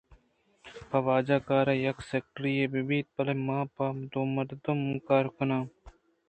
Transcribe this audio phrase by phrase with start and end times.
[0.89, 5.25] پہ واجہ کار ءَ یک سیکرٹری ئے بیت بلئے من پہ دو مردم ءَ کار
[5.35, 5.63] کناں